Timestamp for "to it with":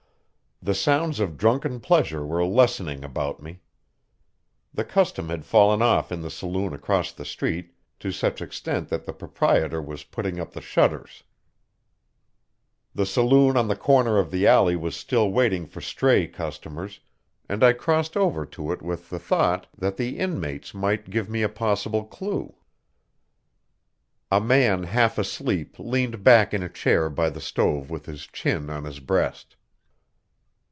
18.45-19.09